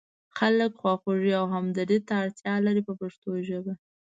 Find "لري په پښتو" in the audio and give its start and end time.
2.65-3.29